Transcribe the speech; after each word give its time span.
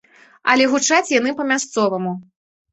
Але 0.53 0.63
гучаць 0.71 1.13
яны 1.19 1.35
па-мясцоваму. 1.43 2.19